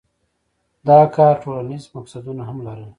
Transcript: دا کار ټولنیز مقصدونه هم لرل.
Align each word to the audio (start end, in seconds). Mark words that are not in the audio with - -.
دا 0.87 0.99
کار 1.15 1.35
ټولنیز 1.43 1.83
مقصدونه 1.97 2.41
هم 2.49 2.57
لرل. 2.67 2.89